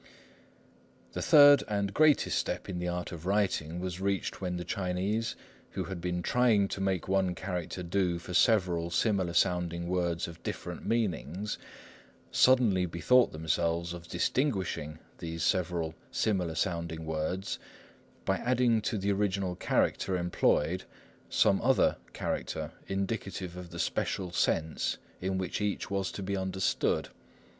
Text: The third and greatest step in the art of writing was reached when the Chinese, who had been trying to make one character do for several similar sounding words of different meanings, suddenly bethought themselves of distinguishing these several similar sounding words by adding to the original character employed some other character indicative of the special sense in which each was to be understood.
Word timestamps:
The 1.13 1.21
third 1.21 1.63
and 1.67 1.93
greatest 1.93 2.35
step 2.39 2.67
in 2.67 2.79
the 2.79 2.87
art 2.87 3.11
of 3.11 3.27
writing 3.27 3.79
was 3.79 4.01
reached 4.01 4.41
when 4.41 4.57
the 4.57 4.63
Chinese, 4.63 5.35
who 5.73 5.83
had 5.83 6.01
been 6.01 6.23
trying 6.23 6.67
to 6.69 6.81
make 6.81 7.07
one 7.07 7.35
character 7.35 7.83
do 7.83 8.17
for 8.17 8.33
several 8.33 8.89
similar 8.89 9.33
sounding 9.35 9.87
words 9.87 10.27
of 10.27 10.41
different 10.41 10.87
meanings, 10.87 11.59
suddenly 12.31 12.87
bethought 12.87 13.31
themselves 13.31 13.93
of 13.93 14.07
distinguishing 14.07 14.97
these 15.19 15.43
several 15.43 15.93
similar 16.09 16.55
sounding 16.55 17.05
words 17.05 17.59
by 18.25 18.37
adding 18.37 18.81
to 18.81 18.97
the 18.97 19.11
original 19.11 19.53
character 19.55 20.17
employed 20.17 20.85
some 21.29 21.61
other 21.61 21.97
character 22.11 22.71
indicative 22.87 23.55
of 23.55 23.69
the 23.69 23.77
special 23.77 24.31
sense 24.31 24.97
in 25.21 25.37
which 25.37 25.61
each 25.61 25.91
was 25.91 26.11
to 26.13 26.23
be 26.23 26.35
understood. 26.35 27.09